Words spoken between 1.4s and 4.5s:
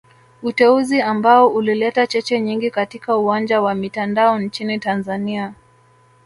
ulileta cheche nyingi katika uwanja wa mitandao